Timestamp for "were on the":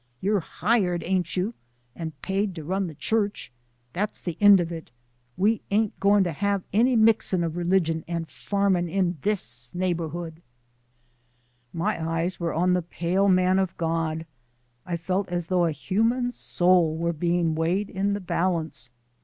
12.39-12.81